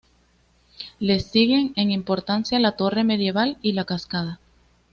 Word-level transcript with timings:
Les 0.99 1.27
siguen 1.27 1.73
en 1.75 1.91
importancia 1.91 2.57
la 2.59 2.71
Torre 2.71 3.03
Medieval 3.03 3.57
y 3.61 3.73
la 3.73 3.85
Cascada. 3.85 4.39